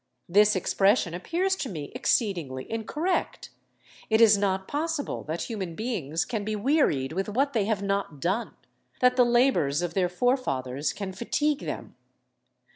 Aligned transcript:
This 0.27 0.55
expression 0.55 1.13
appears 1.13 1.55
to 1.57 1.69
me 1.69 1.91
exceedingly 1.93 2.65
incorrect. 2.71 3.51
It 4.09 4.19
is 4.19 4.35
not 4.35 4.67
possible 4.67 5.23
that 5.25 5.43
human 5.43 5.75
beings 5.75 6.25
can 6.25 6.43
be 6.43 6.55
wearied 6.55 7.13
with 7.13 7.29
what 7.29 7.53
they 7.53 7.65
have 7.65 7.83
not 7.83 8.19
done 8.19 8.55
that 8.99 9.15
the 9.15 9.23
labours 9.23 9.83
of 9.83 9.93
their 9.93 10.09
forefathers 10.09 10.91
can 10.91 11.13
fatigue 11.13 11.59
them. 11.59 11.95